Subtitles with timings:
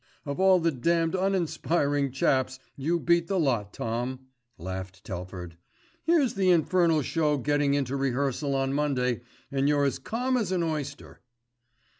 [0.25, 4.21] "Of all the damned uninspiring chaps, you beat the lot, Tom,"
[4.57, 5.57] laughed Telford.
[6.01, 10.63] "Here's the infernal show getting into rehearsal on Monday, and you're as calm as an
[10.63, 11.19] oyster."